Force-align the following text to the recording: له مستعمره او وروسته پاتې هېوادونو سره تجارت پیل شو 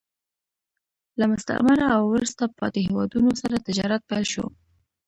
له 1.19 1.25
مستعمره 1.33 1.85
او 1.95 2.01
وروسته 2.13 2.43
پاتې 2.59 2.79
هېوادونو 2.87 3.31
سره 3.41 3.65
تجارت 3.67 4.01
پیل 4.09 4.25
شو 4.33 4.45